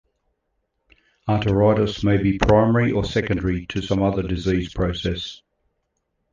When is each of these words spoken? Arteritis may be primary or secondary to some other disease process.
Arteritis 1.29 2.03
may 2.03 2.17
be 2.17 2.39
primary 2.39 2.91
or 2.91 3.05
secondary 3.05 3.67
to 3.67 3.83
some 3.83 4.01
other 4.01 4.23
disease 4.23 4.73
process. 4.73 5.43